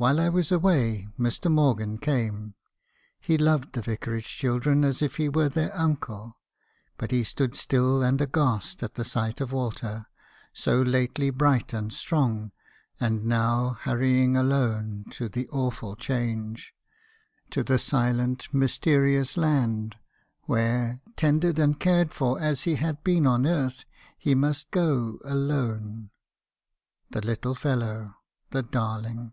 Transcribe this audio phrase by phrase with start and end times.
[0.00, 1.50] While I was away, Mr.
[1.50, 2.54] Morgan came.
[3.18, 6.38] He loved the vicarage children as if he were their uncle;
[6.96, 10.06] but he stood still and aghast at the sight of Walter,—
[10.52, 12.52] so lately bright and strong,—
[13.00, 16.72] and now hurrying alone to the awful change,—
[17.50, 19.96] to the silent mysterious land,
[20.42, 23.84] where, tended and cared for as he had been on earth,
[24.16, 26.10] he must go— alone.
[27.10, 28.14] The little fellow!
[28.50, 29.32] the darling